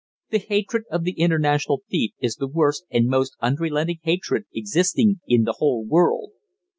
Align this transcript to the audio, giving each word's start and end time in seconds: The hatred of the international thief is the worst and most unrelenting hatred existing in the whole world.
The 0.31 0.39
hatred 0.39 0.85
of 0.89 1.03
the 1.03 1.11
international 1.11 1.83
thief 1.87 2.13
is 2.19 2.33
the 2.37 2.47
worst 2.47 2.85
and 2.89 3.05
most 3.05 3.35
unrelenting 3.39 3.99
hatred 4.01 4.45
existing 4.51 5.19
in 5.27 5.43
the 5.43 5.57
whole 5.59 5.85
world. 5.85 6.31